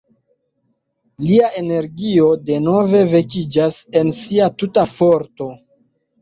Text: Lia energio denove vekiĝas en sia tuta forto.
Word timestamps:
Lia 1.25 1.49
energio 1.59 2.29
denove 2.47 3.03
vekiĝas 3.13 3.77
en 4.03 4.11
sia 4.23 4.49
tuta 4.63 4.87
forto. 4.97 5.51